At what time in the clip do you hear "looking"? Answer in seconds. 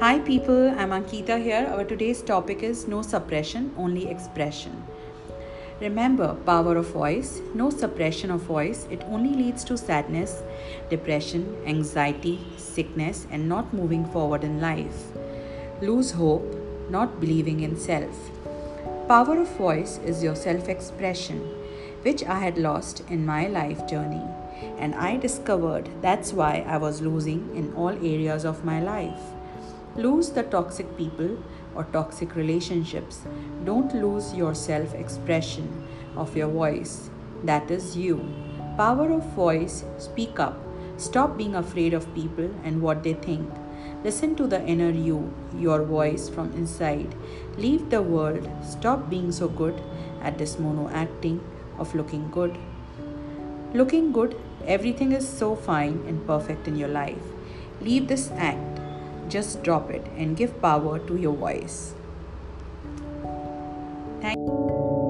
51.96-52.30, 53.74-54.12